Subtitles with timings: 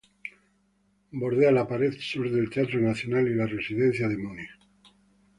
[1.23, 4.49] Bordea la pared sur del Teatro Nacional y la Residencia de Múnich.